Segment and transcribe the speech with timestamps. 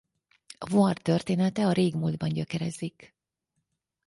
[0.69, 3.15] Hvar története a régmúltban gyökerezik.